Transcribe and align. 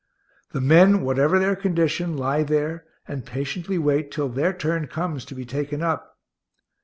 The 0.51 0.61
men, 0.61 1.01
whatever 1.03 1.37
their 1.37 1.55
condition, 1.55 2.17
lie 2.17 2.41
there 2.41 2.85
and 3.07 3.23
patiently 3.23 3.77
wait 3.77 4.09
till 4.11 4.29
their 4.29 4.51
turn 4.51 4.87
comes 4.87 5.23
to 5.25 5.35
be 5.35 5.45
taken 5.45 5.83
up. 5.83 6.17